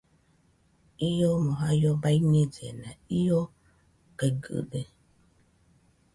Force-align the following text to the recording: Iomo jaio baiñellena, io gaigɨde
Iomo 1.07 1.51
jaio 1.59 1.91
baiñellena, 2.03 2.89
io 3.21 3.39
gaigɨde 4.17 4.81